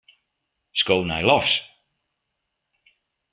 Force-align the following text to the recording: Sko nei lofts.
Sko 0.79 0.95
nei 1.07 1.23
lofts. 1.29 1.55